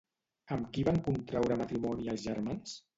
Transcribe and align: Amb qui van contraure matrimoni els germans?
Amb 0.55 0.71
qui 0.77 0.87
van 0.89 0.97
contraure 1.11 1.61
matrimoni 1.63 2.13
els 2.19 2.29
germans? 2.29 2.79